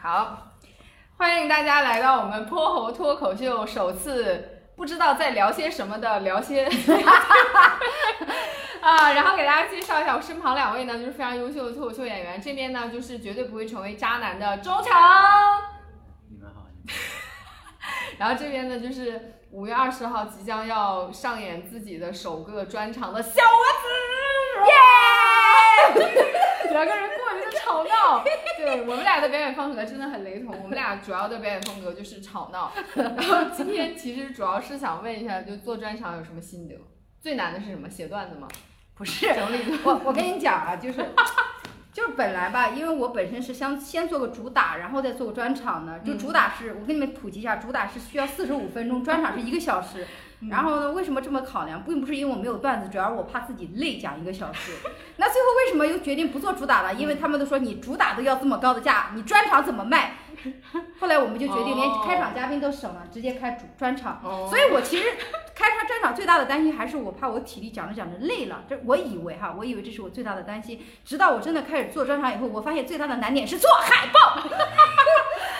[0.00, 0.52] 好，
[1.16, 6.66] 欢迎大家来到我们泼猴脱口秀首次不知道在聊些什么的聊些
[8.80, 14.92] 啊，然后给大家介绍一下我身旁两位呢，就是非常优秀的脱口秀演员，这边呢就是绝对不会成为渣男的周成，
[16.30, 16.62] 你们好，
[18.18, 23.60] 然后这边呢就是五月二十号即将要上演自己的首个专场的小王
[25.96, 26.70] 子，耶！
[26.70, 27.10] 两个人
[27.68, 28.24] 吵闹，
[28.56, 30.54] 对我们俩的表演风格真的很雷同。
[30.62, 32.72] 我们俩主要的表演风格就是吵闹。
[32.96, 36.74] 然后今天其实主要是想问一下，就做专场有什么心得？
[37.20, 37.88] 最难的是什么？
[37.90, 38.48] 写段子吗？
[38.94, 41.04] 不是，整理我我跟你讲啊，就是
[41.98, 45.98] 就是本来吧，因为我本身是想先做个主打，然后再做个专场的。
[45.98, 50.06] 就主打是我跟你们普及一下，主打是需要四十五分钟，专场是一个小时。
[50.48, 51.82] 然后呢，为什么这么考量？
[51.82, 54.70] 并不是因为我没有段子，主要是我怕自己累讲一个小时。
[55.16, 56.94] 那最后为什么又决定不做主打了？
[56.94, 60.18] 因为他们都说你主打都要这么高的价，你专场怎么卖？
[61.00, 64.20] 后来我们就决定连开场嘉宾都省了，直接开主专场。
[64.48, 65.04] 所以我其实
[65.58, 68.62] 开场专场最大的担心还是我怕我体力讲着讲着累了。
[68.68, 70.80] 这我以为哈，我以为这是我最大的担心。
[71.04, 74.40] 直到我真的开始做专场以后，我发现最大的难点是做海报。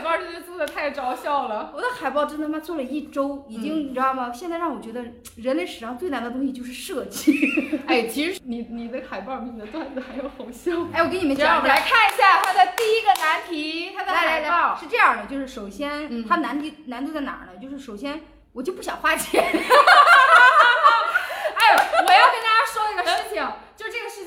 [0.00, 1.70] 海报真的做的太招笑了。
[1.74, 4.32] 我的海报真他妈做了一周，已经、你知道吗？
[4.32, 5.04] 现在让我觉得
[5.36, 7.78] 人类史上最难的东西就是设计。
[7.86, 10.72] 哎，其实你你的海报比你的段子还要好笑。
[10.94, 11.78] 哎，我给你们讲我们来。
[11.80, 14.74] 看一下它的第一个难题，它的海报。
[14.74, 17.60] 是这样的，就是首先嗯它难题难度在哪儿呢？
[17.60, 18.22] 就是首先
[18.54, 19.44] 我就不想花钱。
[19.44, 19.52] 哎，
[22.06, 23.46] 我要跟大家说一个事情，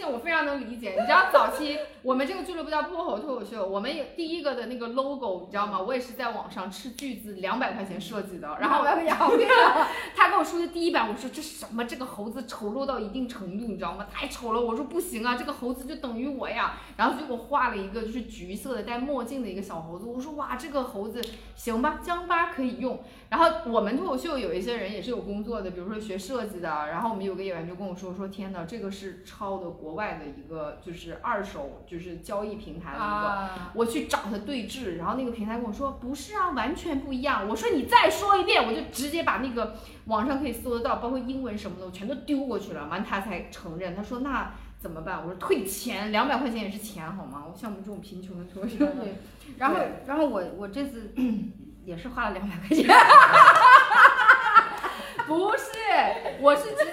[0.03, 0.91] 情我非常能理解。
[0.99, 5.79] 你知道早期我们这个俱乐部叫泼猴脱口秀，我们有第一个的那个 logo，你知道吗？
[5.79, 9.31] 我也是在网上斥巨资两百块钱设计的，然后我要！
[10.15, 11.85] 他跟我说的第一版，我说这什么？
[11.85, 14.05] 这个猴子丑陋到一定程度，你知道吗？
[14.11, 14.61] 太丑了！
[14.61, 16.73] 我说不行啊，这个猴子就等于我呀。
[16.97, 20.05] 然后就给我画了一个就是橘色的戴墨镜的一个小猴子。
[20.05, 21.21] 我说哇，这个猴子
[21.55, 22.99] 行吧，江巴可以用。
[23.29, 26.69] 然后我们脱口秀有一些人也是有工作的，比如说学设计的。
[26.87, 33.05] 然后我们有个演员就跟我说说，天哪，这个是抄的国外的一个就是二手就是交易平台的一个。
[33.05, 37.47] 啊，我去找他对峙，然后那个平台跟我说不是啊，完全不一样。
[37.47, 39.75] 我说你再说一遍，我就直接把那个
[40.05, 42.87] 网上可以搜得到，包括英文什么的，我全都丢过去了。
[42.87, 45.19] 完他才承认，他说那怎么办？
[45.21, 47.43] 我说退钱，两百块钱也是钱好吗？
[47.49, 49.15] 我像我们这种贫穷的脱口秀演员，
[49.57, 51.13] 然后然后我我这次
[51.85, 52.85] 也是花了两百块钱。
[55.25, 55.67] 不是，
[56.41, 56.92] 我是。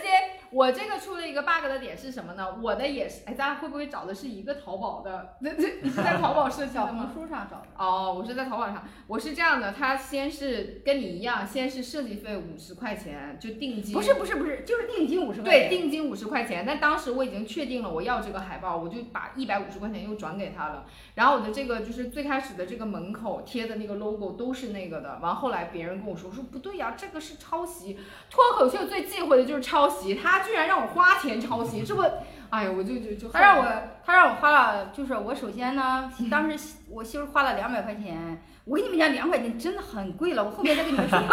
[0.53, 2.57] 我这个出了一个 bug 的点是什么呢？
[2.61, 5.37] 我的也是，哎，咱俩会不会找的是一个淘宝的？
[5.41, 7.67] 那这，你是在淘宝设计小的书上找的。
[7.79, 16.65] 哦，我是在淘宝上，我是这样的，他先是跟你一样，先是设计费五十块钱，就定金，不是不是不是，就是定金五十块钱对，定金五十块钱。
[16.67, 20.85] 但当时我已经确定了我要这个海报，我就把一百五十块钱又转给他了。
[21.15, 25.19] 然后我的这个就是最开始的这个门口贴的那个 logo 都是那个的。
[25.23, 27.99] 完后来别人跟我说我说不对呀、这个是抄袭。
[28.29, 32.03] 脱口秀最忌讳的就是抄袭，他居然让我花钱抄袭， 这不，
[32.51, 33.65] 哎呀，我就就就他让我
[34.05, 41.19] 他让我花了，就是我首先呢， 当时我媳妇花了两百块钱，我跟你们讲，两百块钱真的很贵了，我后面再跟你们说。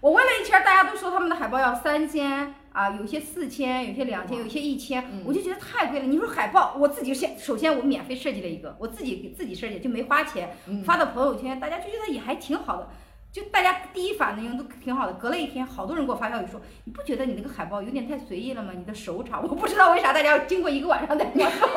[0.00, 6.06] 我问了一圈，大家都说他们的海报要三千啊，有些四千，有些两千，有些一千，嗯我就觉得太贵了。
[6.06, 12.88] 你说海报，我自己先首先我免费设计了一个，我自己给自己设计就没花钱，嗯发到朋友圈，大家就觉得也还挺好的。
[13.32, 18.72] 就大家第一反应都挺好的，隔了一天，好多人给我发消息说，你不觉得你那个海报有点太随意了吗？
[18.76, 21.68] 你的手场，我不知道为啥大家要经过一个晚上才跟我说，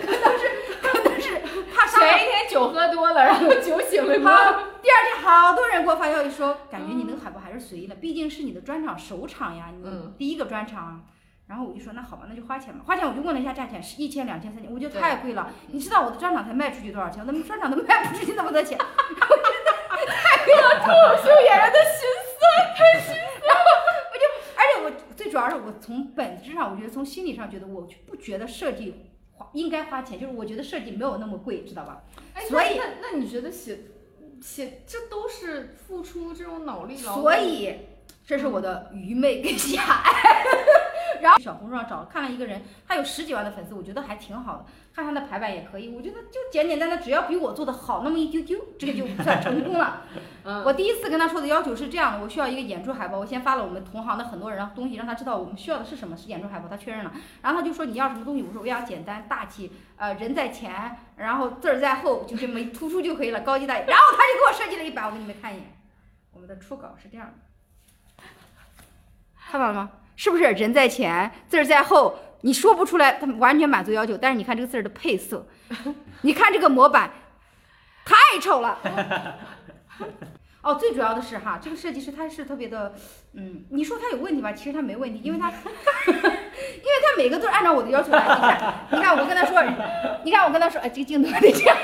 [0.00, 0.48] 可能是
[0.82, 1.38] 可能是
[1.72, 11.00] 怕上前一天酒喝多了，然后酒醒了， 好，第二天好多人给我发消息说，感觉你那个海报还是随意了，毕竟是你的专场首场呀，你嗯第一个专场啊。
[11.46, 12.80] 然后我就说那好吧，那就花钱吧。
[12.84, 15.50] 花钱我就问了一下价钱，是一千、两千、三千，我觉得太贵了。
[15.68, 17.24] 你知道我的专场才卖出去多少钱？
[17.26, 18.76] 我的专场都卖不出去那么多钱。
[21.22, 23.70] 秀演员的心酸，太心酸了。
[24.12, 24.24] 我就
[24.56, 32.02] 而且我最主要是我从本质上，我觉得从心理上觉得我就不觉得设计花应该花钱，就是我觉得设计没有那么贵，知道吧？
[32.34, 33.80] 哎，所以那那那你觉得写
[34.42, 37.22] 写这都是付出这种脑力劳动？
[37.22, 37.74] 所以
[38.26, 40.27] 这是我的愚昧跟狭隘。
[41.20, 50.02] 然后小红书上找看了一个人，他有十几万的粉丝，我觉得还挺好的，看他的排版也可以，我觉得就简简单单，只要比我做的好那么一丢丢，这个就算成功了。
[50.44, 57.12] 嗯，我第一次跟他说的要求是这样的，我需要一个演出海报，我先发了我们同行的很多人的东西，让他知道我们需要的是什么，是演出海报，他确认了，
[57.42, 65.76] 然后他就说你要什么东西，我说我要简单大气，呃，人在前，然后字儿在后，就这么突出就可以了，高级大气，然后他就给我设计了一版，我给你们看一眼，
[66.32, 68.24] 我们的初稿是这样的，
[69.50, 69.90] 看到了吗？
[70.18, 74.16] 是不是人在前，字儿在后，你说不出来，他完全满足要求。
[74.16, 75.46] 但是你看这个字儿的配色，
[76.22, 77.08] 你看这个模板，
[78.04, 78.76] 太丑了。
[80.60, 82.92] 哦，最主要的是哈，这个设计师他是特别的，
[83.34, 84.52] 嗯，你说他有问题吧？
[84.52, 85.50] 其实他没问题，因为他，
[86.08, 88.18] 因为他每个都是按照我的要求来。
[88.20, 89.62] 你看，你看我跟他说，
[90.24, 91.76] 你看我跟他说，哎，这个镜头得这样。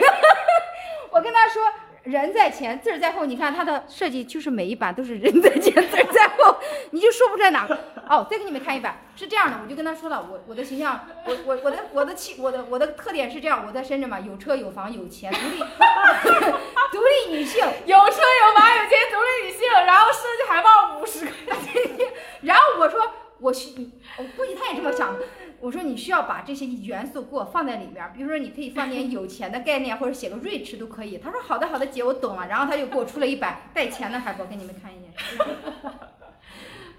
[1.13, 1.63] 我跟他说，
[2.05, 3.25] 人在前，字儿在后。
[3.25, 6.57] 你看他的设计就是每一版都是人在前，字儿在后，
[6.93, 7.77] 你就说不出来哪个。
[8.07, 15.59] 哦，再给你们看一版，是这样的，我就跟他说了，我我的形象，我我我的我的气，我的我的特点是这样，我在深圳嘛，有车有房有钱，独立
[16.93, 21.83] 独立女性，有车有房有钱，独立女性，然后设计海报五十块钱。
[22.43, 23.01] 然后我说
[23.41, 25.17] 我去，我估计他也这么想。
[25.65, 31.17] 我说你需要把这些元素给我放在里面，比如说你可以放点有钱的概念，或者写个 rich 都可以。
[31.17, 32.47] 他说好的好的姐，我懂了。
[32.47, 35.11] 然后他就给我出了一版带钱的海报，给你们看一眼。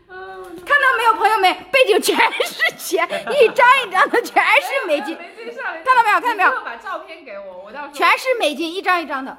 [0.10, 5.16] 看到没有，朋友们，背景全是钱，一张一张的全是美金。
[5.16, 6.20] 看到没有？
[6.20, 6.64] 看到没有？
[6.64, 9.38] 把照片给我，我到全是美金，一张一张的。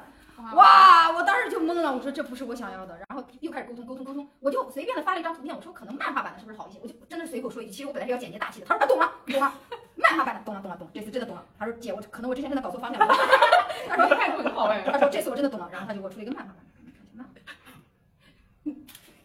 [0.53, 1.11] 哇！
[1.11, 6.79] 我当时就懵了，我说这不是我想要的，然后又开始沟通沟通沟通，我就随便的发了一张图片，我说可能漫画版的是不是好一些？
[6.81, 8.65] 我就真的随口说一句，其实我本来是要简洁大气的。
[8.67, 9.53] 他说他懂了懂了，
[9.95, 11.43] 漫画 版的懂了懂了懂，这次真的懂了。
[11.57, 13.15] 他说姐我可能我之前真的搞错方向了。
[13.89, 16.63] 他说态度很好哎，他说这次我真的懂了，然后他就给我出了一个漫画版，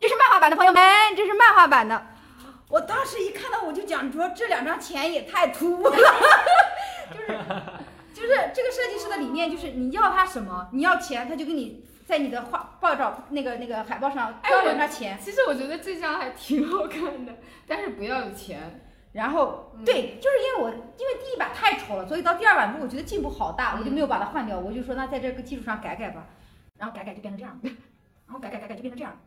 [0.00, 0.82] 这是漫画版的朋友们，
[1.14, 2.06] 这是漫画版的。
[2.69, 5.97] 我当时一看到我就讲说这两张钱也太突兀了，
[7.12, 7.38] 就是。
[8.22, 15.19] 就是这个设计师的理念，就是你要他什么，你要钱，他就给你在你的画报照那个那个海报上标上他钱。
[15.20, 17.34] 其实我觉得这张还挺好看的，
[17.66, 18.80] 但是不要有钱。
[19.12, 26.26] 然后对，就是因为我因为第一版太丑了，所以到第二版之后我觉得进步好大，我就没有把它换掉，我就说那在这个基础上改改吧，
[26.78, 29.18] 然后改改就变成这样，然后改改改改就变成这样，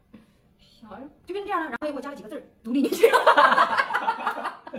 [1.27, 3.09] 就变成这样了，然后又给我加了几个字儿，独立女性。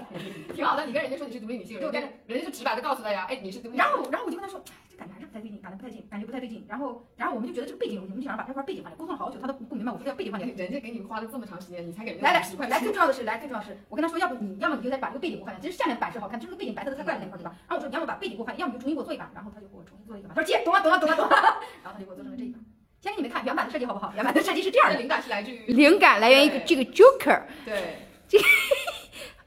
[0.55, 3.77] 挺好的，你跟人家说你是独立女性，人家人家就直白的告诉大家，哎，你是独立。
[3.77, 6.65] 然后，然后我就跟他说，这感觉还是不太对劲，感觉不太近，感觉不太对劲。
[6.69, 10.49] 然后，然后我们就觉得这个背景，我们就想把这块背景换掉，沟通了好久，他都不明白我说要背景换掉。
[10.57, 17.55] 人家给你花了这么长时间，你才给来来来，最重要的是，来最重要的是，我跟他说，要不你要么你就再把这个背景给我换掉，其实下面版是好看，就是这个背景白色的太怪了那块，对吧？
[17.69, 19.31] 然后我说你要么把背景给我换，要么就重新给我做一版。
[19.35, 20.35] 然后他就给我重新做一个版。
[20.37, 21.37] 他说姐，懂了懂了懂了懂了。
[21.83, 22.61] 然后他就给我做成了这一版。
[23.01, 24.13] 先给你们看原版的设计好不好？
[24.17, 27.43] 原版的设计是这样的，灵感是来自于灵感来源于这个 Joker。
[27.65, 27.99] 对。
[28.27, 28.39] 这。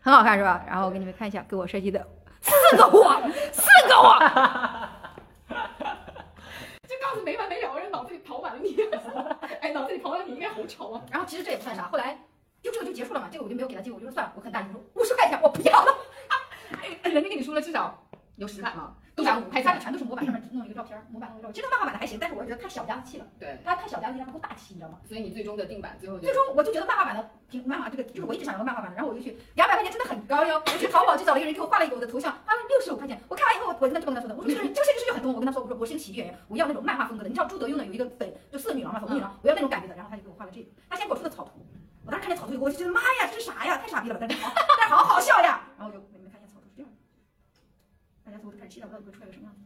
[0.01, 0.63] 很好看是吧？
[0.67, 2.05] 然后我给你们看一下，给我设计的
[2.41, 4.17] 四个我，四个我，
[6.87, 8.77] 就告诉没完没了，人脑子里跑满了你，
[9.61, 11.01] 哎，脑子里跑满了你应该好丑啊。
[11.11, 12.17] 然后其实这也不算啥，后来
[12.61, 15.93] 就这个就结束了嘛，这个我就没有给他机会，我就说算了，我很大声，说五十块钱我不要了，
[17.03, 18.01] 哎，人家跟你说了至少
[18.37, 18.95] 有十版嘛。
[19.19, 21.55] 都讲五，拍下的全都是模板上面弄一个照片，模板弄一个照片。
[21.55, 23.27] 其实漫画版的还行，但是我觉得太小家子气了。
[23.37, 24.97] 对，它太小家子气，它不够大气，你知道吗？
[25.07, 30.55] 所以你最终的定版最后最终我就觉得漫画版的挺漫画这个就是我一直想要漫画版的，然后我就去两百块钱真的很高哟。
[30.65, 33.19] 我去淘宝去找了一个人给我画了一个我的头像，花了六十五块钱。
[33.27, 37.29] 我看完以后，我跟他这么跟他说的，我说这个这个设计师就很懂我，跟他说我说我是个喜剧演员，我要那种漫画风格的。
[37.29, 39.95] 你知道朱德用的有一个粉就色女郎嘛，粉女郎，我要那种感觉的。
[39.95, 41.65] 然后他就给我画了这个，他先给我出的草图，
[42.05, 43.77] 我当时看见草图以后我就觉得妈呀，这是啥呀？
[43.77, 45.61] 太傻逼了，但是好，但是好好笑呀。
[45.77, 46.03] 然后我就
[48.69, 49.61] 期待我到底会出来个什么样子。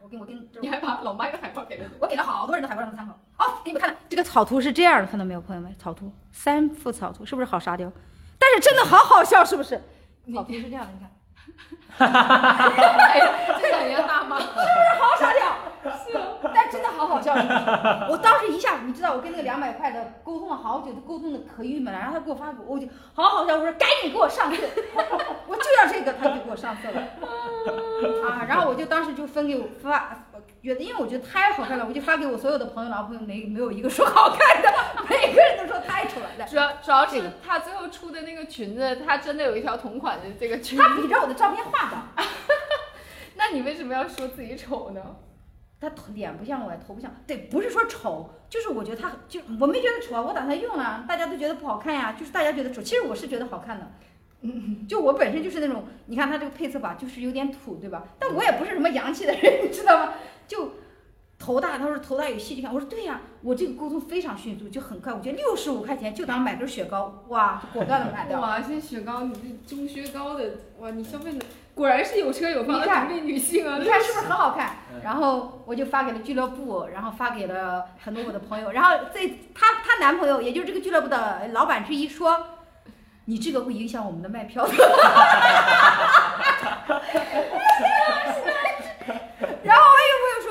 [0.00, 1.90] 我跟我跟，你还把老麦的海报给了？
[2.00, 3.12] 我给了好多人的海报让他参考。
[3.38, 5.74] 哦，给你们看，这个草图是这样的，看到没有，朋友们？
[5.78, 7.92] 草图三幅草图，是不是好沙雕？
[8.38, 9.76] 但是真的好好笑，是不是？
[10.32, 11.10] 草图是这样的，你看。
[11.98, 13.58] 哈哈哈哈哈！
[13.60, 14.38] 这两年大妈？
[14.40, 15.27] 是不是好傻
[16.98, 17.32] 好好笑。
[18.10, 21.98] 我当时一下，你知道，我跟那个两百块的沟通了好久，都沟通的可郁闷了。
[21.98, 23.56] 然后他给我发，我就好好笑。
[23.56, 24.62] 我说赶紧给我上色，
[25.46, 27.00] 我就要这个，他就给我上色了。
[28.28, 30.26] 啊，然后我就当时就分给我发，
[30.62, 34.68] 觉得因为我觉得太好看了，我就发给我所有的朋友，然后朋友没没有一个说好看的，
[35.08, 36.26] 每个人都说太丑了。
[36.46, 40.84] 主要主要是他最后出的那个裙子，他真的有一条同款的这个裙子。
[40.84, 41.96] 他比着我的照片画的，
[43.36, 45.00] 那你为什么要说自己丑呢？
[45.80, 47.14] 他脸不像我，头不像。
[47.26, 53.90] 对，不是说丑，就是我觉得他就我没觉得丑啊，我打算用啊，大家都觉得不好看呀，就是大家觉得丑，其实我是觉得好看的。
[54.40, 58.04] 嗯，就我本身就是那种，你看它这个配色吧，就是有点土，对吧？
[58.18, 60.14] 但我也不是什么洋气的人， 你知道吗？
[60.46, 60.74] 就
[61.38, 65.12] 头大，他说头大有戏剧感，我说对呀，我这个沟通非常迅速，就很快。
[65.12, 68.40] 我觉得六十五块钱就当买根雪糕，哇，果断的买掉。
[68.40, 71.44] 哇，现在雪糕，你这中靴高的，哇，你消费的
[71.78, 73.78] 果然是有车有房的独立女性啊！
[73.78, 74.78] 你看是不是很好看？
[75.04, 82.58] 然后我就发给了俱乐部，然后发给了很多我的朋友，然后这她她男朋友，也就是这个俱乐部的老板之一说。
[83.26, 84.72] 你这个会影响我们的卖票的。
[89.62, 90.48] 然后我有朋友说，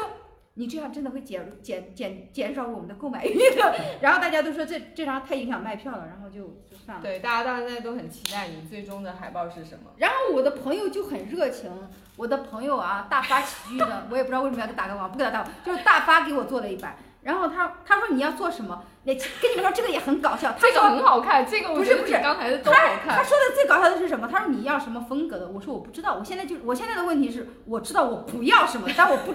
[0.57, 3.75] 你这样真真的会减减减减少我们的购买欲的。
[4.01, 7.03] 然后大家都说这这张太影响卖票了，然后就就算了。
[7.03, 9.91] 对，大家到现在都很期待你最终的海报是什么。
[9.97, 11.71] 然后我的朋友就很热情，
[12.15, 16.97] 我的朋友啊，大发喜剧的，我也不知道为什么要给他打个广告，不给他打就是大发给我做了一版。
[17.21, 18.83] 然后他他说你要做什么？
[19.03, 23.23] 那跟你们说这个也很搞笑，他这个说很好看，这个不是不是刚才的都好看他他。
[23.23, 24.27] 说的最搞笑的是什么？
[24.27, 25.47] 他说你要什么风格的？
[25.47, 29.33] 我说我不知道，我现在就我现在的问题是，我知道我不要什么，但我不，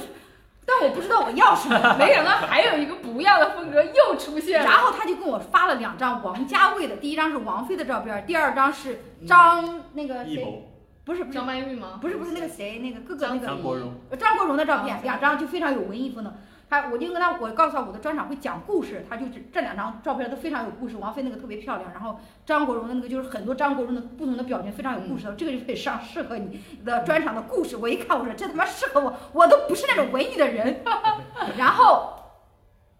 [0.64, 1.96] 但我不知道我要什么。
[1.98, 4.64] 没想到还有一个不要的风格又出现了。
[4.64, 10.68] 然后他就跟我发了两张王家卫的，第一张是王菲的照片，第二张是张那个谁，
[11.04, 11.98] 不是不是张曼玉吗？
[12.00, 16.32] 不是不是那个谁那个哥哥那个张国荣，张国荣的照片，哦两张就非常有文艺风的。
[16.72, 20.96] 他我就跟他我告诉他我的专场会讲故事，他就这这两张照片都非常有故事。
[20.96, 27.76] 王菲那个特别漂亮，然后张国荣的那个就是很多张国荣的不同的表情非常有故事的，这个就可以上适合你的专场的故事。
[27.76, 30.82] 我一看我说这他妈适合我，我都不是那种文艺的人。
[31.58, 32.14] 然后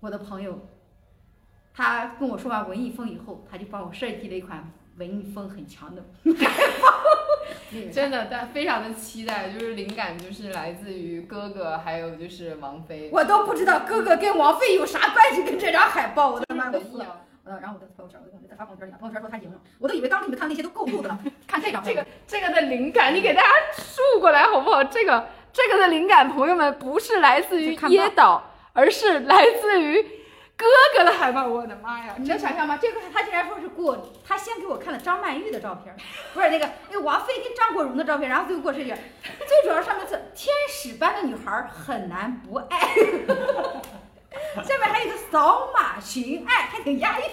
[0.01, 0.69] 我的朋友
[1.75, 6.05] 他跟我说完文艺风以后，他就帮我设计了一款文艺风很强的
[7.93, 13.11] 真的，但非常的期待，就是灵感就是来自于哥哥，还有就是王菲。
[13.13, 17.21] 我都不知道哥哥跟王菲有啥关系，跟这张海报，我的妈，我一服了。
[17.45, 24.83] 呃，然后我在朋友圈，我在发朋友圈里，朋友圈说他赢了，我都以为当时你们看那些都够够的了，看这张这个这个的灵感，你给大家竖过来好不好？
[24.85, 30.05] 这个这个的灵感，朋友们不是来自于椰岛，而是来自于
[30.63, 31.47] 哥哥的海报。
[31.47, 32.15] 我的妈呀！
[32.17, 32.79] 你能想象吗？
[32.81, 35.95] 这个是他竟然说是给我，他先给我看了张曼玉的照片，
[36.33, 38.95] 不是那个那个王菲跟张国荣的照片，然后最后给我设计，
[39.47, 42.79] 最主要上面是天使般的女孩很难不爱，
[44.63, 47.27] 下面还有一个扫码寻爱，还挺押韵。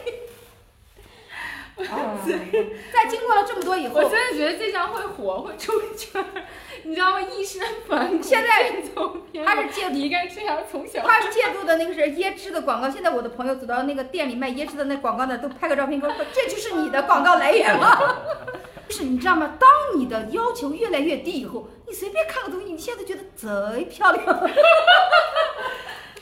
[1.80, 2.20] 哦，
[2.92, 6.26] 在经过了这么多以后，我真的觉得这张会火，会出圈儿，
[6.84, 7.22] 你知道吗？
[7.22, 8.74] 一身反骨现在
[9.46, 11.02] 他是借你应该这样从小。
[11.02, 12.90] 他是借助的那个是椰汁的广告。
[12.90, 17.98] 现在我的朋友走到那个店里卖椰汁的那广告那都拍个照片跟我说，这就是你的广告来源吗？
[18.90, 19.56] 就是你知道吗？
[19.60, 24.26] 当你的要求越来越低以后，你随便看个东西，你现在觉得贼漂亮。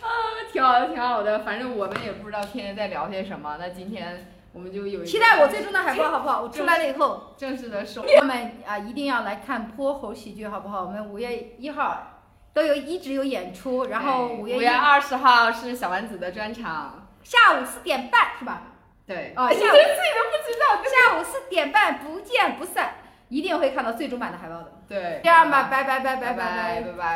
[0.02, 0.10] 啊
[0.52, 1.40] 挺好的，挺好的。
[1.40, 3.58] 反正我们也不知道天天在聊些什么。
[3.60, 6.42] 那今天我们就有期待我最终的海报好不好？
[6.42, 8.02] 我出来了以后，正式的收。
[8.20, 10.82] 我们啊一定要来看泼猴喜剧好不好？
[10.82, 12.24] 我们五月一号
[12.56, 17.08] 都有一直有演出，然后五五月五月二十号是小丸子的专场。
[17.22, 18.64] 下午四点半是吧？
[19.06, 20.84] 对，啊，你 下午连自己都不知道。
[20.90, 22.96] 下午四点半不见不散，
[23.30, 24.74] 一定会看到最终版的海报的。
[24.88, 27.08] 对，这样吧，拜拜拜拜拜拜拜拜拜。